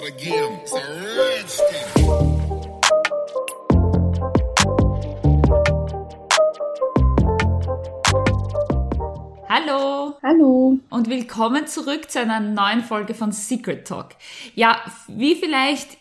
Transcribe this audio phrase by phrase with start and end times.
[0.00, 0.60] start again.
[0.62, 2.40] It's a thing.
[9.48, 10.78] Hallo Hallo.
[10.90, 14.10] und willkommen zurück zu einer neuen Folge von Secret Talk.
[14.54, 15.98] Ja, wie vielleicht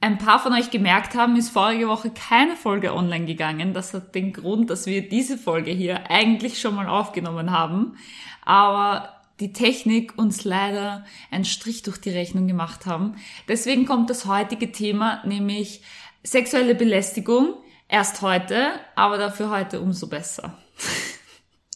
[0.00, 3.72] ein paar von euch gemerkt haben, ist vorige Woche keine Folge online gegangen.
[3.72, 7.96] Das hat den Grund, dass wir diese Folge hier eigentlich schon mal aufgenommen haben,
[8.44, 13.16] aber die Technik uns leider einen Strich durch die Rechnung gemacht haben.
[13.48, 15.82] Deswegen kommt das heutige Thema, nämlich
[16.22, 17.54] sexuelle Belästigung,
[17.88, 20.56] erst heute, aber dafür heute umso besser.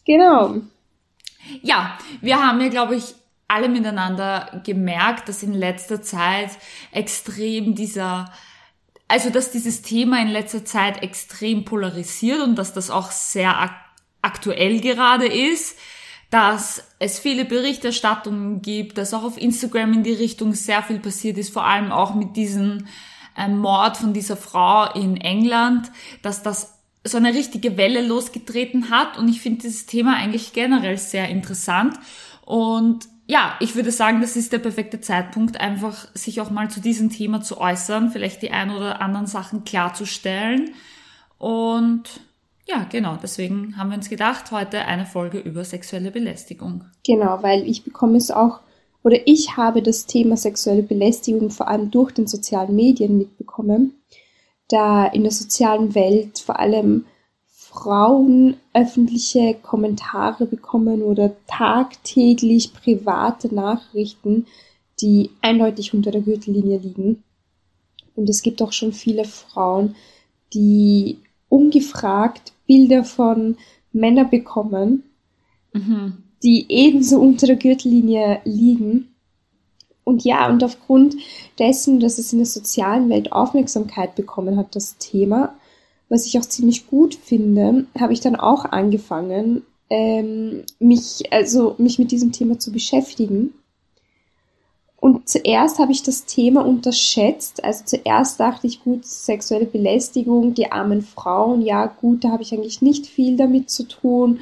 [0.06, 0.56] Genau.
[1.62, 3.14] Ja, wir haben ja, glaube ich,
[3.48, 6.50] alle miteinander gemerkt, dass in letzter Zeit
[6.92, 8.30] extrem dieser,
[9.08, 13.72] also dass dieses Thema in letzter Zeit extrem polarisiert und dass das auch sehr ak
[14.20, 15.78] aktuell gerade ist,
[16.30, 21.39] dass es viele Berichterstattungen gibt, dass auch auf Instagram in die Richtung sehr viel passiert
[21.39, 22.86] ist, vor allem auch mit diesem
[23.36, 25.91] ähm, Mord von dieser Frau in England,
[26.22, 29.17] dass das so eine richtige Welle losgetreten hat.
[29.17, 31.98] Und ich finde dieses Thema eigentlich generell sehr interessant.
[32.45, 36.80] Und ja, ich würde sagen, das ist der perfekte Zeitpunkt, einfach sich auch mal zu
[36.80, 40.70] diesem Thema zu äußern, vielleicht die ein oder anderen Sachen klarzustellen.
[41.39, 42.20] Und
[42.69, 46.84] ja, genau, deswegen haben wir uns gedacht, heute eine Folge über sexuelle Belästigung.
[47.05, 48.61] Genau, weil ich bekomme es auch,
[49.02, 53.94] oder ich habe das Thema sexuelle Belästigung vor allem durch den sozialen Medien mitbekommen,
[54.69, 57.06] da in der sozialen Welt vor allem
[57.46, 64.46] Frauen öffentliche Kommentare bekommen oder tagtäglich private Nachrichten,
[65.00, 67.22] die eindeutig unter der Gürtellinie liegen.
[68.14, 69.94] Und es gibt auch schon viele Frauen,
[70.52, 73.56] die ungefragt Bilder von
[73.92, 75.02] Männern bekommen,
[75.72, 76.19] Mhm.
[76.42, 79.08] die ebenso unter der Gürtellinie liegen.
[80.05, 81.16] Und ja, und aufgrund
[81.58, 85.55] dessen, dass es in der sozialen Welt Aufmerksamkeit bekommen hat, das Thema,
[86.08, 91.98] was ich auch ziemlich gut finde, habe ich dann auch angefangen, ähm, mich, also mich
[91.98, 93.52] mit diesem Thema zu beschäftigen.
[95.01, 97.63] Und zuerst habe ich das Thema unterschätzt.
[97.63, 102.53] Also zuerst dachte ich, gut, sexuelle Belästigung, die armen Frauen, ja gut, da habe ich
[102.53, 104.41] eigentlich nicht viel damit zu tun.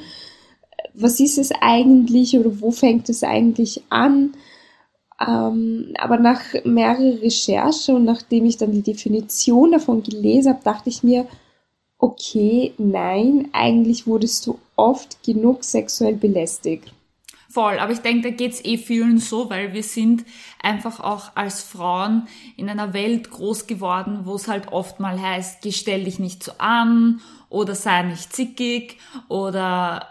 [0.95, 4.33] Was ist es eigentlich oder wo fängt es eigentlich an?
[5.19, 10.89] Ähm, aber nach mehrerer Recherche und nachdem ich dann die Definition davon gelesen habe, dachte
[10.89, 11.27] ich mir,
[11.99, 16.93] okay, nein, eigentlich wurdest du oft genug sexuell belästigt.
[17.49, 20.25] Voll, aber ich denke, da geht's eh vielen so, weil wir sind
[20.61, 22.27] einfach auch als Frauen
[22.57, 26.43] in einer Welt groß geworden, wo es halt oft mal heißt, geh stell dich nicht
[26.43, 28.97] so an oder sei nicht zickig
[29.29, 30.07] oder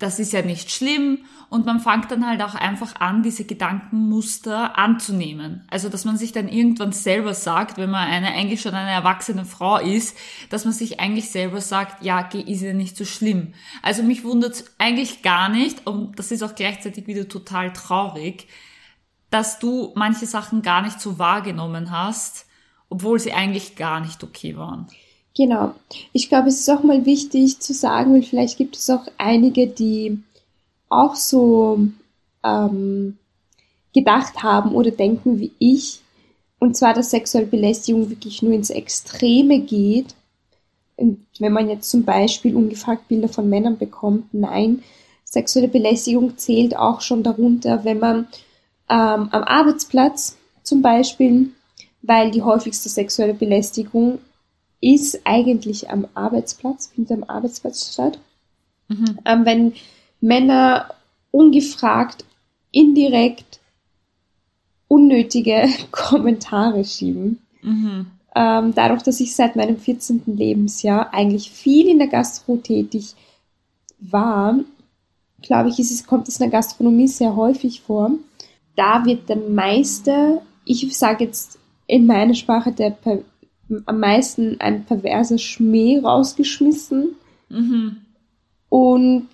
[0.00, 1.18] das ist ja nicht schlimm
[1.50, 5.62] und man fängt dann halt auch einfach an, diese Gedankenmuster anzunehmen.
[5.70, 9.44] Also, dass man sich dann irgendwann selber sagt, wenn man eine eigentlich schon eine erwachsene
[9.44, 10.16] Frau ist,
[10.48, 13.52] dass man sich eigentlich selber sagt, ja, ist ja nicht so schlimm.
[13.82, 18.48] Also mich wundert eigentlich gar nicht und das ist auch gleichzeitig wieder total traurig,
[19.28, 22.46] dass du manche Sachen gar nicht so wahrgenommen hast,
[22.88, 24.88] obwohl sie eigentlich gar nicht okay waren.
[25.36, 25.74] Genau.
[26.12, 29.66] Ich glaube, es ist auch mal wichtig zu sagen, weil vielleicht gibt es auch einige,
[29.66, 30.18] die
[30.88, 31.78] auch so
[32.44, 33.16] ähm,
[33.94, 36.00] gedacht haben oder denken wie ich.
[36.58, 40.14] Und zwar, dass sexuelle Belästigung wirklich nur ins Extreme geht.
[40.96, 44.82] Und wenn man jetzt zum Beispiel ungefragt Bilder von Männern bekommt, nein,
[45.24, 48.26] sexuelle Belästigung zählt auch schon darunter, wenn man
[48.90, 51.50] ähm, am Arbeitsplatz zum Beispiel,
[52.02, 54.18] weil die häufigste sexuelle Belästigung
[54.80, 58.18] ist eigentlich am Arbeitsplatz, findet am Arbeitsplatz statt.
[58.88, 59.18] Mhm.
[59.24, 59.72] Ähm, wenn
[60.20, 60.94] Männer
[61.30, 62.24] ungefragt,
[62.72, 63.60] indirekt
[64.88, 67.38] unnötige Kommentare schieben.
[67.62, 68.06] Mhm.
[68.34, 70.22] Ähm, dadurch, dass ich seit meinem 14.
[70.26, 73.14] Lebensjahr eigentlich viel in der Gastro tätig
[73.98, 74.58] war,
[75.42, 78.12] glaube ich, es, kommt es in der Gastronomie sehr häufig vor.
[78.76, 83.18] Da wird der meiste, ich sage jetzt in meiner Sprache, der per,
[83.86, 87.16] am meisten ein perverser Schmäh rausgeschmissen.
[87.48, 87.96] Mhm.
[88.68, 89.28] Und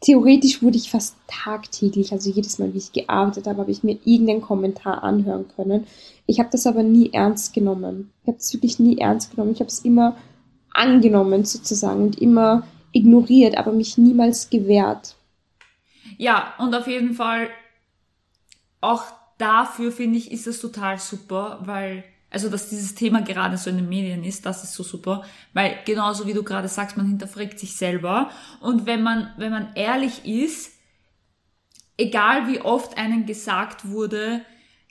[0.00, 3.98] theoretisch wurde ich fast tagtäglich, also jedes Mal, wie ich gearbeitet habe, habe ich mir
[4.04, 5.86] irgendeinen Kommentar anhören können.
[6.26, 8.10] Ich habe das aber nie ernst genommen.
[8.22, 9.52] Ich habe es wirklich nie ernst genommen.
[9.52, 10.16] Ich habe es immer
[10.72, 15.16] angenommen sozusagen und immer ignoriert, aber mich niemals gewehrt.
[16.16, 17.48] Ja, und auf jeden Fall
[18.80, 19.04] auch
[19.38, 23.76] dafür finde ich, ist es total super, weil, also dass dieses Thema gerade so in
[23.76, 25.22] den Medien ist, das ist so super,
[25.52, 29.74] weil genauso wie du gerade sagst, man hinterfragt sich selber und wenn man, wenn man
[29.74, 30.72] ehrlich ist,
[31.96, 34.42] egal wie oft einem gesagt wurde,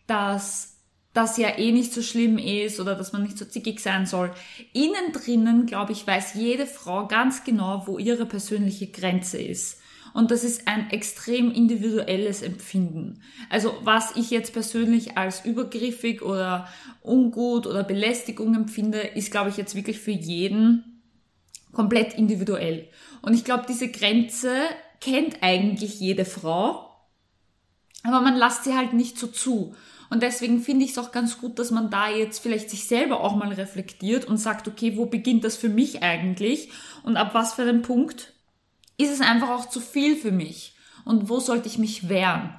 [0.08, 0.74] dass
[1.14, 4.32] das ja eh nicht so schlimm ist oder dass man nicht so zickig sein soll.
[4.74, 9.80] Innen drinnen, glaube ich, weiß jede Frau ganz genau, wo ihre persönliche Grenze ist.
[10.14, 13.22] Und das ist ein extrem individuelles Empfinden.
[13.50, 16.68] Also was ich jetzt persönlich als übergriffig oder
[17.02, 21.02] ungut oder Belästigung empfinde, ist, glaube ich, jetzt wirklich für jeden
[21.72, 22.88] komplett individuell.
[23.22, 24.54] Und ich glaube, diese Grenze
[25.02, 26.90] kennt eigentlich jede Frau,
[28.04, 29.76] aber man lasst sie halt nicht so zu.
[30.10, 33.22] Und deswegen finde ich es auch ganz gut, dass man da jetzt vielleicht sich selber
[33.22, 36.70] auch mal reflektiert und sagt, okay, wo beginnt das für mich eigentlich
[37.02, 38.33] und ab was für einem Punkt
[38.98, 40.76] ist es einfach auch zu viel für mich
[41.06, 42.56] und wo sollte ich mich wehren?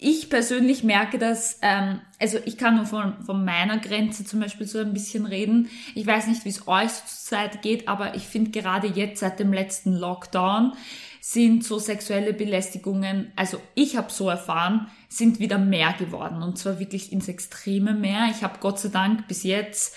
[0.00, 4.68] Ich persönlich merke das, ähm, also ich kann nur von, von meiner Grenze zum Beispiel
[4.68, 5.68] so ein bisschen reden.
[5.96, 9.52] Ich weiß nicht, wie es euch zurzeit geht, aber ich finde gerade jetzt seit dem
[9.52, 10.74] letzten Lockdown
[11.20, 16.78] sind so sexuelle Belästigungen, also ich habe so erfahren, sind wieder mehr geworden und zwar
[16.78, 18.28] wirklich ins Extreme mehr.
[18.30, 19.94] Ich habe Gott sei Dank bis jetzt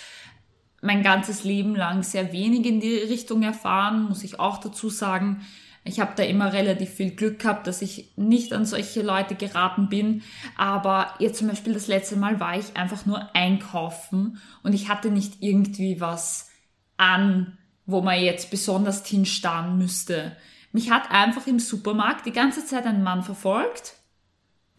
[0.81, 5.45] mein ganzes Leben lang sehr wenig in die Richtung erfahren, muss ich auch dazu sagen.
[5.83, 9.89] Ich habe da immer relativ viel Glück gehabt, dass ich nicht an solche Leute geraten
[9.89, 10.21] bin.
[10.55, 15.09] Aber jetzt zum Beispiel das letzte Mal war ich einfach nur einkaufen und ich hatte
[15.09, 16.49] nicht irgendwie was
[16.97, 20.35] an, wo man jetzt besonders hinstarren müsste.
[20.71, 23.95] Mich hat einfach im Supermarkt die ganze Zeit ein Mann verfolgt,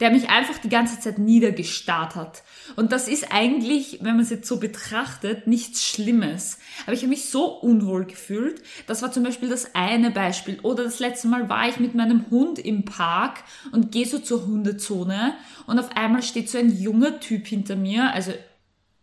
[0.01, 2.43] der mich einfach die ganze Zeit niedergestarrt hat.
[2.77, 6.59] Und das ist eigentlich, wenn man es jetzt so betrachtet, nichts Schlimmes.
[6.85, 8.63] Aber ich habe mich so unwohl gefühlt.
[8.87, 10.59] Das war zum Beispiel das eine Beispiel.
[10.61, 14.47] Oder das letzte Mal war ich mit meinem Hund im Park und gehe so zur
[14.47, 15.35] Hundezone
[15.67, 18.13] und auf einmal steht so ein junger Typ hinter mir.
[18.13, 18.33] Also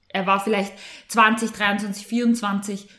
[0.09, 0.73] er war vielleicht
[1.07, 2.89] 20, 23, 24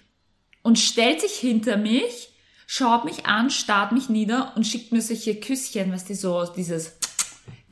[0.62, 2.30] und stellt sich hinter mich
[2.72, 6.99] schaut mich an, starrt mich nieder und schickt mir solche Küsschen, was die so, dieses,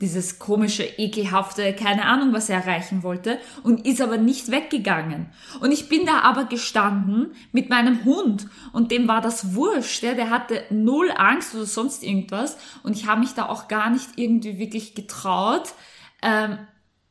[0.01, 5.27] dieses komische, ekelhafte, keine Ahnung, was er erreichen wollte, und ist aber nicht weggegangen.
[5.59, 10.13] Und ich bin da aber gestanden mit meinem Hund und dem war das wurscht, ja,
[10.13, 14.09] der hatte null Angst oder sonst irgendwas und ich habe mich da auch gar nicht
[14.15, 15.73] irgendwie wirklich getraut,
[16.21, 16.57] ähm,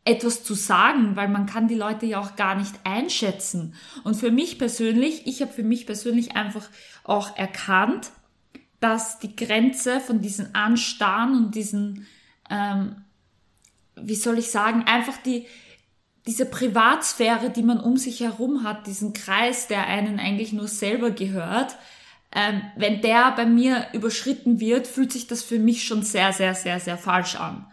[0.09, 3.75] etwas zu sagen, weil man kann die Leute ja auch gar nicht einschätzen.
[4.05, 6.67] Und für mich persönlich, ich habe für mich persönlich einfach
[7.05, 8.11] auch erkannt,
[8.81, 12.07] dass die Grenze von diesen Anstarren und diesen,
[12.51, 13.05] ähm,
[13.97, 15.47] wie soll ich sagen, einfach die,
[16.27, 21.11] diese Privatsphäre, die man um sich herum hat, diesen Kreis, der einen eigentlich nur selber
[21.11, 21.77] gehört,
[22.33, 26.55] ähm, wenn der bei mir überschritten wird, fühlt sich das für mich schon sehr, sehr,
[26.55, 27.67] sehr, sehr falsch an.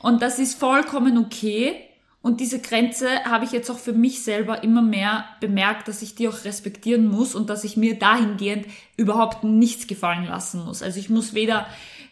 [0.00, 1.89] Und das ist vollkommen okay.
[2.22, 6.14] Und diese Grenze habe ich jetzt auch für mich selber immer mehr bemerkt, dass ich
[6.14, 8.66] die auch respektieren muss und dass ich mir dahingehend
[8.98, 10.82] überhaupt nichts gefallen lassen muss.
[10.82, 11.66] Also ich muss weder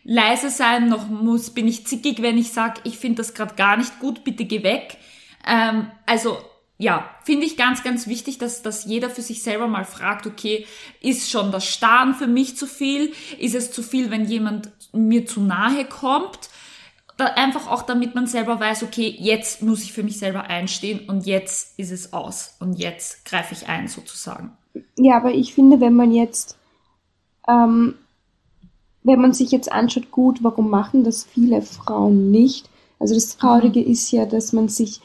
[0.05, 3.77] leise sein, noch muss, bin ich zickig, wenn ich sage, ich finde das gerade gar
[3.77, 4.97] nicht gut, bitte geh weg.
[5.47, 6.39] Ähm, also
[6.79, 10.65] ja, finde ich ganz, ganz wichtig, dass, dass jeder für sich selber mal fragt, okay,
[11.03, 13.13] ist schon das Starren für mich zu viel?
[13.39, 16.49] Ist es zu viel, wenn jemand mir zu nahe kommt?
[17.25, 21.27] Einfach auch damit man selber weiß, okay, jetzt muss ich für mich selber einstehen und
[21.27, 24.53] jetzt ist es aus und jetzt greife ich ein sozusagen.
[24.97, 26.57] Ja, aber ich finde, wenn man jetzt,
[27.49, 27.95] ähm,
[29.03, 32.69] wenn man sich jetzt anschaut, gut, warum machen das viele Frauen nicht?
[33.01, 33.91] Also das Traurige mhm.
[33.91, 35.01] ist ja, dass man sich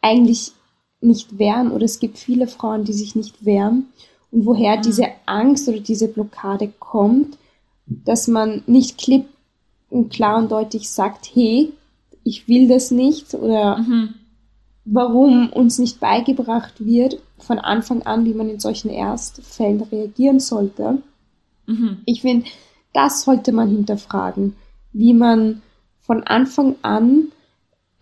[0.00, 0.52] eigentlich
[1.00, 3.88] nicht wehren oder es gibt viele Frauen, die sich nicht wehren
[4.30, 4.82] und woher mhm.
[4.82, 7.38] diese Angst oder diese Blockade kommt,
[7.86, 9.26] dass man nicht klipp
[9.94, 11.72] und klar und deutlich sagt, hey,
[12.24, 14.14] ich will das nicht oder mhm.
[14.84, 20.98] warum uns nicht beigebracht wird von Anfang an, wie man in solchen Erstfällen reagieren sollte.
[21.66, 21.98] Mhm.
[22.06, 22.46] Ich finde,
[22.92, 24.56] das sollte man hinterfragen,
[24.92, 25.62] wie man
[26.00, 27.28] von Anfang an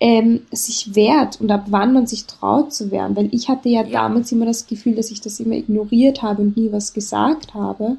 [0.01, 3.17] ähm, sich wehrt und ab wann man sich traut zu wehren.
[3.17, 6.41] Weil ich hatte ja, ja, damals immer das Gefühl, dass ich das immer ignoriert habe
[6.41, 7.99] und nie was gesagt habe.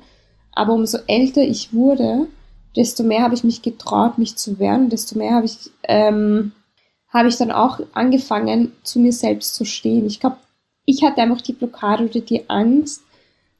[0.52, 2.28] Aber umso älter ich wurde,
[2.76, 6.52] desto mehr habe ich mich getraut, mich zu wehren, desto mehr habe ich, ähm,
[7.10, 10.06] habe ich dann auch angefangen, zu mir selbst zu stehen.
[10.08, 10.38] Ich glaube,
[10.86, 13.04] ich hatte einfach die Blockade oder die Angst,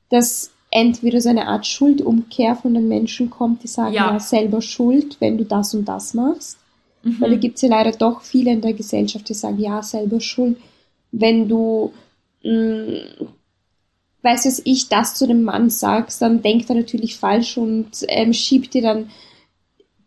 [0.10, 4.62] dass entweder so eine Art Schuldumkehr von den Menschen kommt, die sagen, ja, ja selber
[4.62, 6.58] schuld, wenn du das und das machst.
[7.04, 7.18] Mhm.
[7.20, 10.20] Weil da gibt es ja leider doch viele in der Gesellschaft, die sagen, ja, selber
[10.20, 10.58] schuld,
[11.12, 11.94] wenn du
[12.44, 13.28] mh, mm,
[14.24, 18.34] weiß was ich, das zu dem Mann sagst, dann denkt er natürlich falsch und ähm,
[18.34, 19.10] schiebt dir dann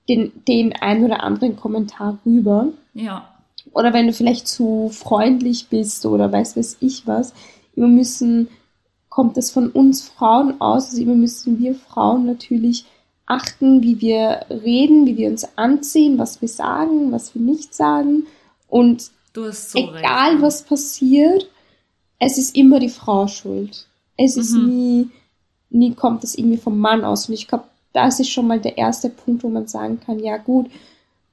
[0.09, 2.69] den, den ein oder anderen Kommentar rüber.
[2.95, 3.29] Ja.
[3.73, 7.35] Oder wenn du vielleicht zu freundlich bist oder weiß was ich was.
[7.75, 8.49] Immer müssen,
[9.09, 12.87] kommt das von uns Frauen aus, also immer müssen wir Frauen natürlich
[13.27, 18.27] achten, wie wir reden, wie wir uns anziehen, was wir sagen, was wir nicht sagen.
[18.69, 20.43] Und so egal recht.
[20.43, 21.51] was passiert,
[22.19, 23.87] es ist immer die Frau schuld.
[24.17, 24.67] Es ist Mhm.
[24.69, 25.09] nie,
[25.71, 27.29] nie kommt es irgendwie vom Mann aus.
[27.29, 30.37] Und ich glaube, das ist schon mal der erste Punkt, wo man sagen kann, ja
[30.37, 30.67] gut,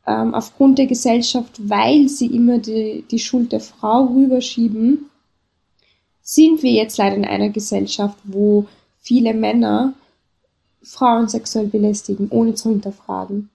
[0.05, 5.09] ähm, aufgrund der Gesellschaft, weil sie immer die, die Schuld der Frau rüberschieben,
[6.21, 8.65] sind wir jetzt leider in einer Gesellschaft, wo
[8.99, 9.93] viele Männer
[10.81, 13.49] Frauen sexuell belästigen, ohne zu hinterfragen.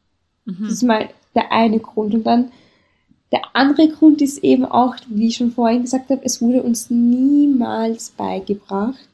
[0.45, 0.57] Mhm.
[0.63, 2.15] Das ist mal der eine Grund.
[2.15, 2.51] Und dann
[3.33, 6.89] der andere Grund ist eben auch, wie ich schon vorhin gesagt habe, es wurde uns
[6.91, 9.08] niemals beigebracht,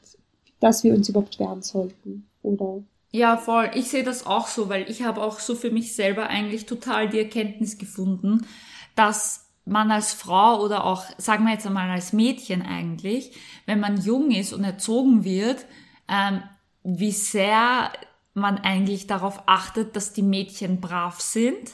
[0.65, 2.27] dass wir uns überhaupt wehren sollten.
[2.41, 2.81] Oder
[3.11, 3.69] Ja, voll.
[3.75, 7.07] Ich sehe das auch so, weil ich habe auch so für mich selber eigentlich total
[7.07, 8.47] die Erkenntnis gefunden,
[8.95, 14.01] dass man als Frau oder auch, sagen wir jetzt einmal als Mädchen eigentlich, wenn man
[14.01, 15.67] jung ist und erzogen wird,
[16.07, 16.41] ähm,
[16.83, 17.91] wie sehr
[18.33, 21.73] man eigentlich darauf achtet, dass die Mädchen brav sind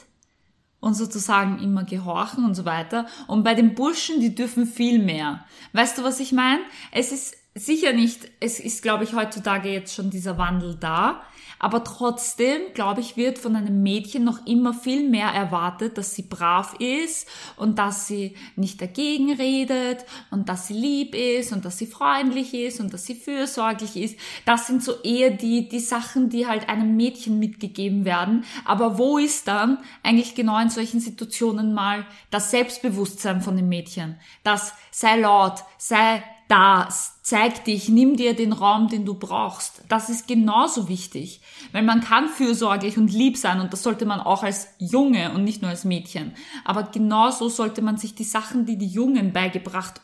[0.80, 3.06] und sozusagen immer gehorchen und so weiter.
[3.26, 5.46] Und bei den Burschen, die dürfen viel mehr.
[5.72, 6.60] Weißt du, was ich meine?
[6.90, 11.22] Es ist sicher nicht, es ist, glaube ich, heutzutage jetzt schon dieser Wandel da.
[11.62, 16.22] Aber trotzdem, glaube ich, wird von einem Mädchen noch immer viel mehr erwartet, dass sie
[16.22, 21.78] brav ist und dass sie nicht dagegen redet und dass sie lieb ist und dass
[21.78, 24.18] sie freundlich ist und dass sie fürsorglich ist.
[24.44, 28.44] Das sind so eher die, die Sachen, die halt einem Mädchen mitgegeben werden.
[28.64, 34.16] Aber wo ist dann eigentlich genau in solchen Situationen mal das Selbstbewusstsein von dem Mädchen?
[34.42, 36.86] Das sei laut, sei da,
[37.22, 39.82] zeig dich, nimm dir den Raum, den du brauchst.
[39.88, 41.40] Das ist genauso wichtig,
[41.72, 45.44] weil man kann fürsorglich und lieb sein und das sollte man auch als Junge und
[45.44, 46.34] nicht nur als Mädchen.
[46.66, 50.02] Aber genauso sollte man sich die Sachen, die die Jungen beigebracht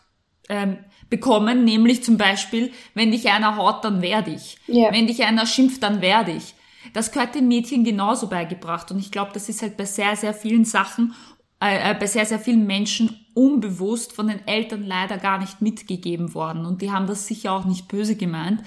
[0.49, 0.79] ähm,
[1.11, 4.57] bekommen, nämlich zum Beispiel, wenn dich einer haut, dann werde ich.
[4.67, 4.91] Ja.
[4.91, 6.55] Wenn dich einer schimpft, dann werde ich.
[6.95, 10.33] Das gehört den Mädchen genauso beigebracht und ich glaube, das ist halt bei sehr, sehr
[10.33, 11.15] vielen Sachen,
[11.61, 16.35] äh, äh, bei sehr, sehr vielen Menschen unbewusst von den Eltern leider gar nicht mitgegeben
[16.35, 18.63] worden und die haben das sicher auch nicht böse gemeint.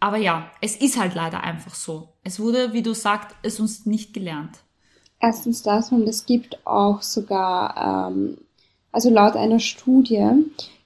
[0.00, 2.10] Aber ja, es ist halt leider einfach so.
[2.22, 4.58] Es wurde, wie du sagst, es uns nicht gelernt.
[5.20, 8.38] erstens das und es gibt auch sogar, ähm,
[8.92, 10.24] also laut einer Studie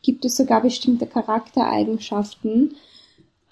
[0.00, 2.74] gibt es sogar bestimmte Charaktereigenschaften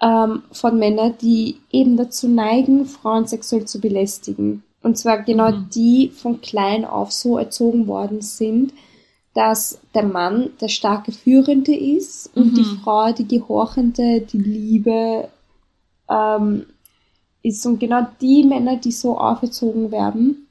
[0.01, 4.63] ähm, von Männern, die eben dazu neigen, Frauen sexuell zu belästigen.
[4.83, 5.69] Und zwar genau Mhm.
[5.75, 8.73] die von klein auf so erzogen worden sind,
[9.35, 12.55] dass der Mann der starke Führende ist und Mhm.
[12.57, 15.29] die Frau die Gehorchende, die Liebe
[16.09, 16.67] ähm,
[17.43, 17.65] ist.
[17.65, 20.49] Und genau die Männer, die so auferzogen werden,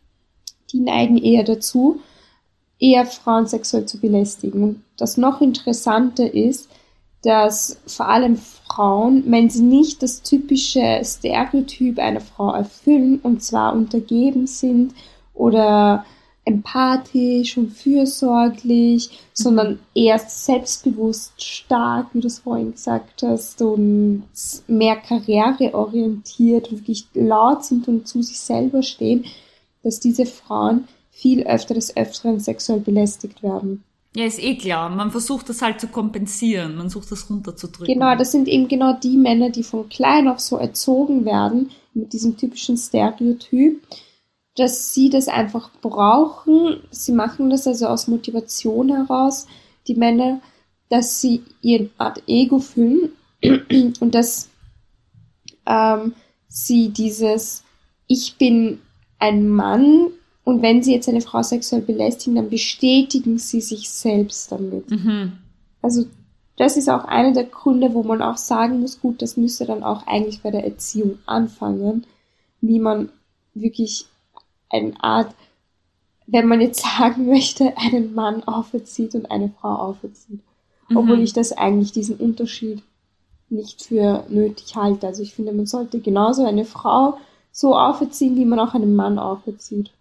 [0.71, 1.99] die neigen eher dazu,
[2.79, 4.63] eher Frauen sexuell zu belästigen.
[4.63, 6.69] Und das noch Interessante ist,
[7.21, 13.73] dass vor allem Frauen, wenn sie nicht das typische Stereotyp einer Frau erfüllen, und zwar
[13.73, 14.93] untergeben sind
[15.33, 16.05] oder
[16.49, 24.23] empathisch und fürsorglich, sondern eher selbstbewusst, stark, wie du es vorhin gesagt hast, und
[24.67, 29.25] mehr karriereorientiert und wirklich laut sind und zu sich selber stehen,
[29.83, 33.83] dass diese Frauen viel öfter des Öfteren sexuell belästigt werden.
[34.15, 34.89] Ja, ist eh klar.
[34.89, 36.75] Man versucht das halt zu kompensieren.
[36.75, 37.93] Man sucht das runterzudrücken.
[37.93, 42.13] Genau, das sind eben genau die Männer, die von klein auf so erzogen werden, mit
[42.13, 43.81] diesem typischen Stereotyp,
[44.59, 46.81] dass sie das einfach brauchen.
[46.91, 49.47] Sie machen das also aus Motivation heraus,
[49.87, 50.41] die Männer,
[50.89, 53.11] dass sie ihr Art Ego füllen
[53.99, 54.49] und dass
[55.65, 56.13] ähm,
[56.47, 57.63] sie dieses
[58.07, 58.79] Ich bin
[59.19, 60.07] ein Mann
[60.43, 64.89] und wenn sie jetzt eine Frau sexuell belästigen, dann bestätigen sie sich selbst damit.
[64.89, 65.33] Mhm.
[65.81, 66.05] Also
[66.57, 69.83] das ist auch einer der Gründe, wo man auch sagen muss, gut, das müsste dann
[69.83, 72.05] auch eigentlich bei der Erziehung anfangen,
[72.61, 73.09] wie man
[73.53, 74.07] wirklich
[74.69, 75.33] eine Art,
[76.27, 80.41] wenn man jetzt sagen möchte, einen Mann auferzieht und eine Frau auferzieht.
[80.93, 81.23] Obwohl Mhm.
[81.23, 82.83] ich das eigentlich diesen Unterschied
[83.49, 85.07] nicht für nötig halte.
[85.07, 87.17] Also ich finde, man sollte genauso eine Frau
[87.51, 89.91] so auferziehen, wie man auch einen Mann auferzieht.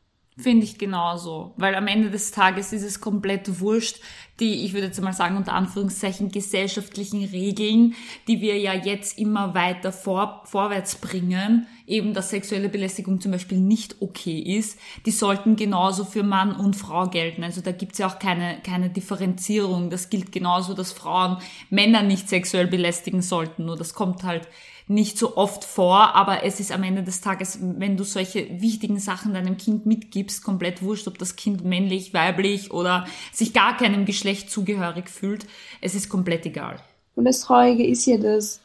[0.40, 1.52] Finde ich genauso.
[1.56, 4.00] Weil am Ende des Tages ist es komplett wurscht,
[4.38, 7.96] die, ich würde jetzt mal sagen, unter Anführungszeichen gesellschaftlichen Regeln,
[8.28, 13.58] die wir ja jetzt immer weiter vor, vorwärts bringen, eben dass sexuelle Belästigung zum Beispiel
[13.58, 17.42] nicht okay ist, die sollten genauso für Mann und Frau gelten.
[17.42, 19.90] Also da gibt's ja auch keine, keine Differenzierung.
[19.90, 23.64] Das gilt genauso, dass Frauen Männer nicht sexuell belästigen sollten.
[23.64, 24.46] Nur das kommt halt
[24.88, 28.98] nicht so oft vor, aber es ist am Ende des Tages, wenn du solche wichtigen
[28.98, 34.06] Sachen deinem Kind mitgibst, komplett wurscht, ob das Kind männlich, weiblich oder sich gar keinem
[34.06, 35.46] Geschlecht zugehörig fühlt.
[35.80, 36.80] Es ist komplett egal.
[37.14, 38.60] Und das Traurige ist ja, dass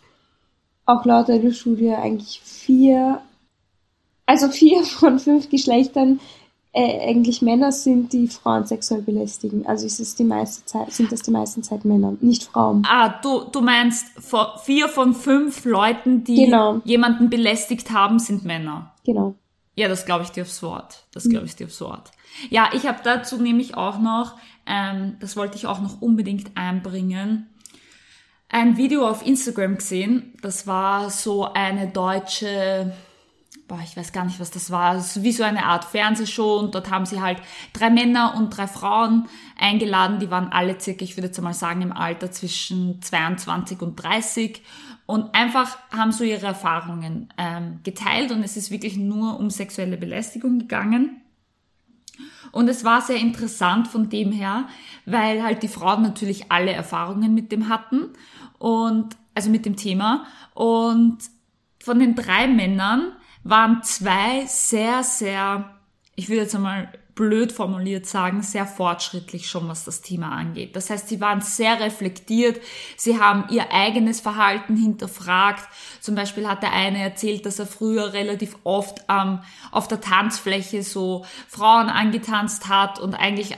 [0.86, 3.22] auch laut einer Studie eigentlich vier,
[4.26, 6.20] also vier von fünf Geschlechtern
[6.74, 9.66] äh, eigentlich Männer sind, die Frauen sexuell belästigen.
[9.66, 12.84] Also ist es die meiste Zeit, sind das die meisten Zeit Männer, nicht Frauen.
[12.90, 14.08] Ah, du, du meinst,
[14.64, 16.82] vier von fünf Leuten, die Genau.
[16.84, 18.92] jemanden belästigt haben, sind Männer.
[19.06, 19.36] Genau.
[19.76, 21.06] Ja, das glaube ich dir aufs Wort.
[21.14, 22.12] Das glaube ich dir aufs Wort.
[22.50, 24.36] Ja, ich habe dazu nämlich auch noch,
[24.68, 27.48] ähm, das wollte ich auch noch unbedingt einbringen,
[28.50, 30.34] ein Video auf Instagram gesehen.
[30.42, 32.94] Das war so eine deutsche,
[33.68, 34.96] boah, ich weiß gar nicht, was das war.
[34.96, 37.40] Es ist wie so eine Art Fernsehshow und dort haben sie halt
[37.72, 39.28] drei Männer und drei Frauen
[39.58, 40.20] eingeladen.
[40.20, 44.62] Die waren alle circa, ich würde jetzt mal sagen, im Alter zwischen 22 und 30
[45.06, 49.98] und einfach haben so ihre Erfahrungen ähm, geteilt und es ist wirklich nur um sexuelle
[49.98, 51.22] Belästigung gegangen.
[52.52, 54.68] Und es war sehr interessant von dem her,
[55.06, 58.10] weil halt die Frauen natürlich alle Erfahrungen mit dem hatten
[58.60, 61.18] und also mit dem Thema und
[61.80, 63.14] von den drei Männern
[63.44, 65.78] waren zwei sehr, sehr,
[66.16, 70.76] ich würde jetzt einmal blöd formuliert sagen, sehr fortschrittlich schon, was das Thema angeht.
[70.76, 72.60] Das heißt, sie waren sehr reflektiert,
[72.98, 75.68] sie haben ihr eigenes Verhalten hinterfragt.
[76.00, 79.40] Zum Beispiel hat der eine erzählt, dass er früher relativ oft ähm,
[79.72, 83.58] auf der Tanzfläche so Frauen angetanzt hat und eigentlich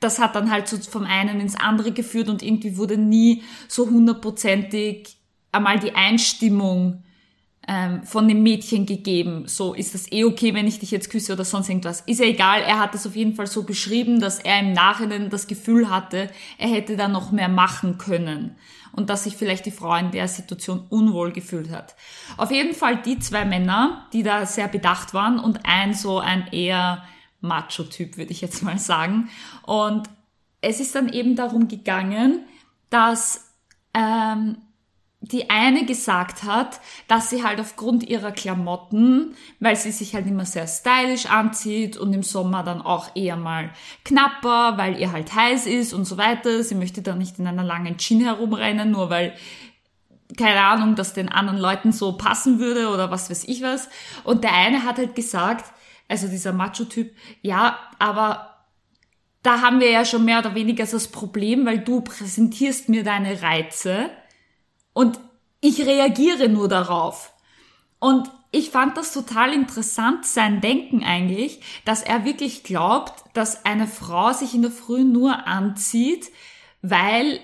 [0.00, 3.88] das hat dann halt so vom einen ins andere geführt und irgendwie wurde nie so
[3.88, 5.16] hundertprozentig
[5.50, 7.03] einmal die Einstimmung
[7.66, 9.44] ähm, von dem Mädchen gegeben.
[9.46, 12.02] So, ist das eh okay, wenn ich dich jetzt küsse oder sonst irgendwas?
[12.02, 15.30] Ist ja egal, er hat es auf jeden Fall so beschrieben, dass er im Nachhinein
[15.30, 18.56] das Gefühl hatte, er hätte da noch mehr machen können.
[18.92, 21.96] Und dass sich vielleicht die Frau in der Situation unwohl gefühlt hat.
[22.36, 26.46] Auf jeden Fall die zwei Männer, die da sehr bedacht waren und ein so ein
[26.52, 27.02] eher
[27.40, 29.30] Macho-Typ, würde ich jetzt mal sagen.
[29.62, 30.08] Und
[30.60, 32.44] es ist dann eben darum gegangen,
[32.88, 33.52] dass
[33.94, 34.58] ähm,
[35.26, 40.44] die eine gesagt hat, dass sie halt aufgrund ihrer Klamotten, weil sie sich halt immer
[40.44, 43.70] sehr stylisch anzieht und im Sommer dann auch eher mal
[44.04, 46.62] knapper, weil ihr halt heiß ist und so weiter.
[46.62, 49.34] Sie möchte da nicht in einer langen Jeans herumrennen, nur weil
[50.36, 53.88] keine Ahnung, dass den anderen Leuten so passen würde oder was weiß ich was.
[54.24, 55.72] Und der eine hat halt gesagt,
[56.08, 58.50] also dieser Macho-Typ, ja, aber
[59.42, 63.42] da haben wir ja schon mehr oder weniger das Problem, weil du präsentierst mir deine
[63.42, 64.10] Reize
[64.94, 65.20] und
[65.60, 67.34] ich reagiere nur darauf.
[67.98, 73.86] Und ich fand das total interessant, sein Denken eigentlich, dass er wirklich glaubt, dass eine
[73.86, 76.30] Frau sich in der Früh nur anzieht,
[76.80, 77.40] weil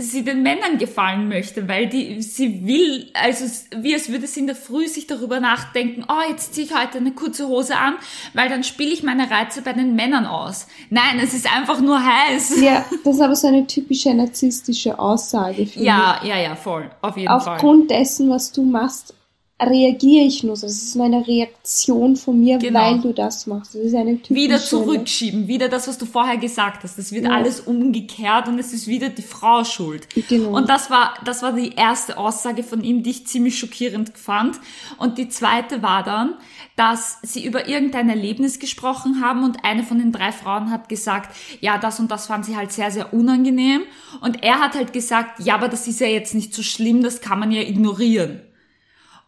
[0.00, 3.44] sie den Männern gefallen möchte, weil die, sie will, also
[3.76, 6.98] wie als würde sie in der Früh sich darüber nachdenken, oh, jetzt ziehe ich heute
[6.98, 7.94] eine kurze Hose an,
[8.34, 10.66] weil dann spiele ich meine Reize bei den Männern aus.
[10.90, 12.60] Nein, es ist einfach nur heiß.
[12.60, 15.66] Ja, das ist aber so eine typische narzisstische Aussage.
[15.66, 17.40] finde Ja, ja, ja, voll, auf jeden ich.
[17.40, 17.54] Fall.
[17.54, 19.15] Aufgrund dessen, was du machst,
[19.58, 20.66] reagiere ich nur so.
[20.66, 22.78] Das ist nur eine Reaktion von mir, Genau.
[22.78, 23.74] weil du das machst.
[23.74, 24.34] Das ist eine typische...
[24.34, 26.98] wieder zurückschieben, wieder das, was du vorher gesagt hast.
[26.98, 27.30] Das wird Ja.
[27.30, 30.08] alles umgekehrt und es ist wieder die Frau schuld.
[30.28, 30.54] Genau.
[30.54, 34.56] Und das war, das war die erste Aussage von ihm, die ich ziemlich schockierend fand.
[34.98, 36.34] Und die zweite war dann,
[36.76, 41.34] dass sie über irgendein Erlebnis gesprochen haben und eine von den drei Frauen hat gesagt,
[41.62, 43.80] ja, das und das fand sie halt sehr, sehr unangenehm.
[44.20, 47.22] Und er hat halt gesagt, ja, aber das ist ja jetzt nicht so schlimm, das
[47.22, 48.42] kann man ja ignorieren.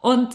[0.00, 0.30] Und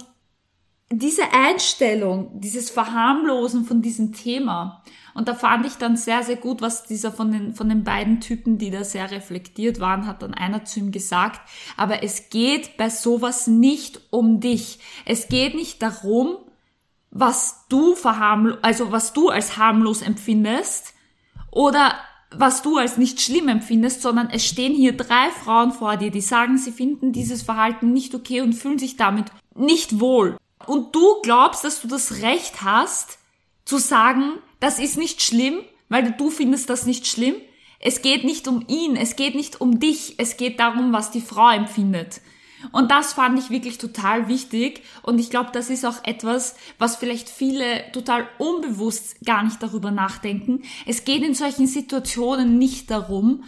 [0.99, 4.83] diese Einstellung, dieses Verharmlosen von diesem Thema.
[5.13, 8.19] Und da fand ich dann sehr, sehr gut, was dieser von den, von den beiden
[8.19, 11.41] Typen, die da sehr reflektiert waren, hat dann einer zu ihm gesagt,
[11.77, 14.79] aber es geht bei sowas nicht um dich.
[15.05, 16.37] Es geht nicht darum,
[17.11, 20.95] was du verharmlo also was du als harmlos empfindest
[21.51, 21.93] oder
[22.35, 26.21] was du als nicht schlimm empfindest, sondern es stehen hier drei Frauen vor dir, die
[26.21, 30.37] sagen, sie finden dieses Verhalten nicht okay und fühlen sich damit nicht wohl.
[30.65, 33.19] Und du glaubst, dass du das Recht hast,
[33.65, 37.35] zu sagen, das ist nicht schlimm, weil du findest das nicht schlimm.
[37.79, 41.21] Es geht nicht um ihn, es geht nicht um dich, es geht darum, was die
[41.21, 42.21] Frau empfindet.
[42.71, 44.83] Und das fand ich wirklich total wichtig.
[45.01, 49.91] Und ich glaube, das ist auch etwas, was vielleicht viele total unbewusst gar nicht darüber
[49.91, 50.63] nachdenken.
[50.85, 53.43] Es geht in solchen Situationen nicht darum,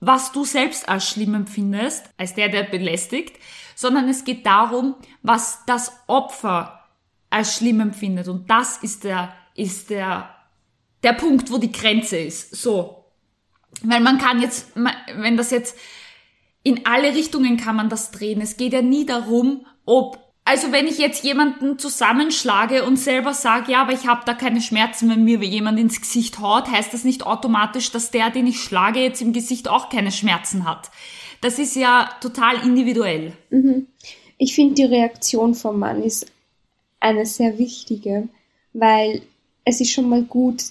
[0.00, 3.36] was du selbst als schlimm empfindest, als der, der belästigt,
[3.74, 6.80] sondern es geht darum, was das Opfer
[7.30, 8.28] als schlimm empfindet.
[8.28, 10.30] Und das ist der, ist der,
[11.02, 12.56] der Punkt, wo die Grenze ist.
[12.56, 13.04] So.
[13.82, 15.78] Weil man kann jetzt, wenn das jetzt,
[16.62, 18.40] in alle Richtungen kann man das drehen.
[18.40, 23.72] Es geht ja nie darum, ob also wenn ich jetzt jemanden zusammenschlage und selber sage,
[23.72, 27.04] ja, aber ich habe da keine Schmerzen, wenn mir jemand ins Gesicht haut, heißt das
[27.04, 30.90] nicht automatisch, dass der, den ich schlage, jetzt im Gesicht auch keine Schmerzen hat.
[31.40, 33.32] Das ist ja total individuell.
[34.38, 36.26] Ich finde, die Reaktion vom Mann ist
[36.98, 38.28] eine sehr wichtige,
[38.72, 39.22] weil
[39.64, 40.64] es ist schon mal gut,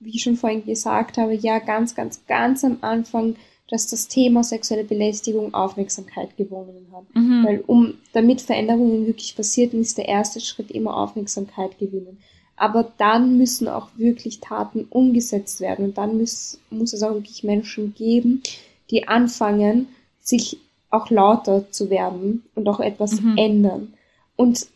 [0.00, 3.36] wie ich schon vorhin gesagt habe, ja, ganz, ganz, ganz am Anfang,
[3.68, 7.04] dass das Thema sexuelle Belästigung Aufmerksamkeit gewonnen hat.
[7.14, 7.44] Mhm.
[7.44, 12.18] Weil um, damit Veränderungen wirklich passieren, ist der erste Schritt immer Aufmerksamkeit gewinnen.
[12.56, 17.44] Aber dann müssen auch wirklich Taten umgesetzt werden und dann muss, muss es auch wirklich
[17.44, 18.42] Menschen geben,
[18.90, 19.88] die anfangen,
[20.20, 20.58] sich
[20.90, 23.36] auch lauter zu werden und auch etwas Mhm.
[23.36, 23.94] ändern.
[24.36, 24.68] Und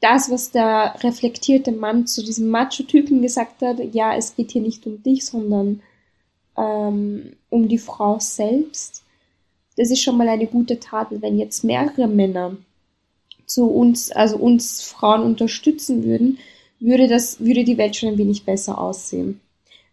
[0.00, 4.86] das, was der reflektierte Mann zu diesem Macho-Typen gesagt hat, ja, es geht hier nicht
[4.86, 5.80] um dich, sondern
[6.56, 9.02] ähm, um die Frau selbst.
[9.76, 11.08] Das ist schon mal eine gute Tat.
[11.10, 12.56] Wenn jetzt mehrere Männer
[13.46, 16.38] zu uns, also uns Frauen unterstützen würden,
[16.80, 19.40] würde das, würde die Welt schon ein wenig besser aussehen.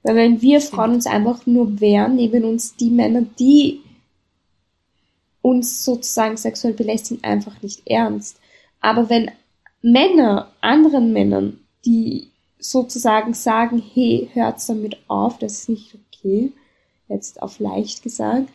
[0.04, 3.82] Weil wenn wir Frauen uns einfach nur wehren, nehmen uns die Männer, die
[5.42, 8.40] uns sozusagen sexuell belästigen, einfach nicht ernst.
[8.80, 9.32] Aber wenn
[9.82, 16.52] Männer anderen Männern, die sozusagen sagen, hey, hört's damit auf, das ist nicht okay,
[17.08, 18.48] jetzt auf leicht gesagt,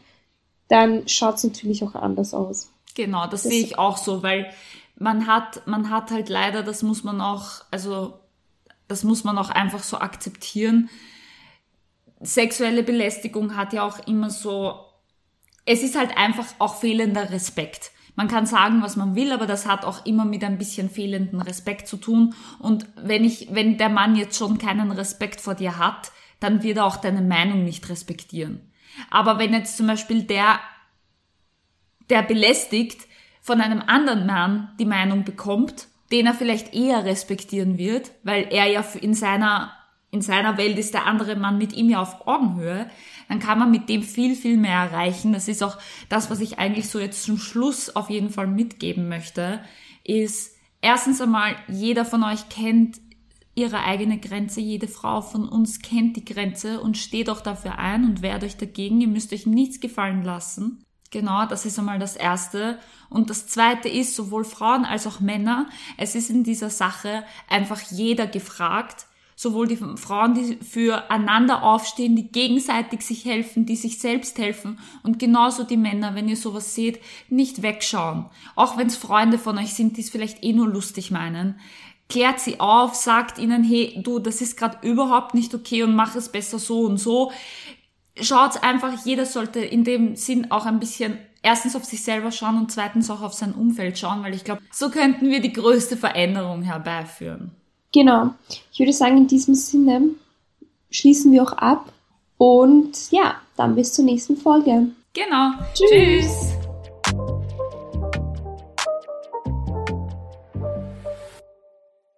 [0.68, 2.70] dann schaut's natürlich auch anders aus.
[2.94, 4.50] Genau, das, Das- sehe ich auch so, weil
[4.98, 8.14] man hat, man hat halt leider, das muss man auch, also
[8.88, 10.88] das muss man auch einfach so akzeptieren.
[12.20, 14.79] Sexuelle Belästigung hat ja auch immer so,
[15.66, 17.90] es ist halt einfach auch fehlender Respekt.
[18.14, 21.42] Man kann sagen, was man will, aber das hat auch immer mit ein bisschen fehlenden
[21.42, 22.35] Respekt zu tun.
[22.59, 26.79] Und wenn ich, wenn der Mann jetzt schon keinen Respekt vor dir hat, dann wird
[26.79, 28.72] er auch deine Meinung nicht respektieren.
[29.11, 30.61] Aber wenn jetzt zum Beispiel der
[32.11, 33.07] der belästigt
[33.40, 38.66] von einem anderen Mann die Meinung bekommt, den er vielleicht eher respektieren wird, weil er
[38.66, 39.72] ja in seiner,
[40.11, 42.88] in seiner Welt ist der andere Mann mit ihm ja auf Augenhöhe,
[43.29, 45.33] dann kann man mit dem viel, viel mehr erreichen.
[45.33, 49.09] Das ist auch das, was ich eigentlich so jetzt zum Schluss auf jeden Fall mitgeben
[49.09, 49.61] möchte,
[50.05, 53.01] ist erstens einmal, jeder von euch kennt
[53.56, 54.60] ihre eigene Grenze.
[54.60, 58.56] Jede Frau von uns kennt die Grenze und steht auch dafür ein und wehrt euch
[58.56, 59.00] dagegen.
[59.00, 60.84] Ihr müsst euch nichts gefallen lassen.
[61.10, 62.78] Genau, das ist einmal das Erste.
[63.08, 67.80] Und das Zweite ist, sowohl Frauen als auch Männer, es ist in dieser Sache einfach
[67.80, 69.06] jeder gefragt.
[69.38, 74.78] Sowohl die Frauen, die füreinander aufstehen, die gegenseitig sich helfen, die sich selbst helfen.
[75.02, 78.26] Und genauso die Männer, wenn ihr sowas seht, nicht wegschauen.
[78.54, 81.60] Auch wenn es Freunde von euch sind, die es vielleicht eh nur lustig meinen.
[82.08, 86.14] Klärt sie auf, sagt ihnen, hey, du, das ist gerade überhaupt nicht okay und mach
[86.14, 87.32] es besser so und so
[88.20, 92.56] schaut einfach, jeder sollte in dem Sinn auch ein bisschen erstens auf sich selber schauen
[92.56, 95.96] und zweitens auch auf sein Umfeld schauen, weil ich glaube, so könnten wir die größte
[95.96, 97.52] Veränderung herbeiführen.
[97.92, 98.34] Genau.
[98.72, 100.10] Ich würde sagen, in diesem Sinne
[100.90, 101.92] schließen wir auch ab.
[102.38, 104.88] Und ja, dann bis zur nächsten Folge.
[105.14, 105.52] Genau.
[105.72, 105.90] Tschüss.
[105.90, 106.55] Tschüss.